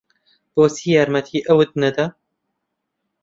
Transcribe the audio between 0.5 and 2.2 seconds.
بۆچی یارمەتی ئەوت نەدا؟